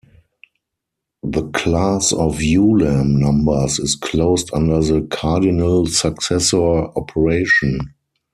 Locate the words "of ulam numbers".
2.11-3.77